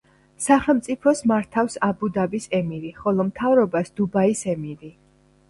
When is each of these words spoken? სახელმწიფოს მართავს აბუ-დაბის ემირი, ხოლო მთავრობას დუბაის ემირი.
სახელმწიფოს 0.43 1.21
მართავს 1.31 1.77
აბუ-დაბის 1.89 2.49
ემირი, 2.61 2.91
ხოლო 3.03 3.27
მთავრობას 3.29 3.95
დუბაის 4.01 4.43
ემირი. 4.57 4.93